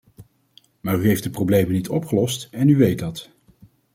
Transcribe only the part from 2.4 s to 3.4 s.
en u weet dat.